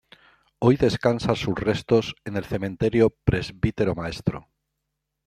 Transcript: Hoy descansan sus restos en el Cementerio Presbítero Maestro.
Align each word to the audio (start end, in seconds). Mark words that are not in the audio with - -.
Hoy 0.57 0.77
descansan 0.77 1.35
sus 1.35 1.53
restos 1.53 2.15
en 2.25 2.35
el 2.35 2.43
Cementerio 2.43 3.11
Presbítero 3.23 3.93
Maestro. 3.93 4.47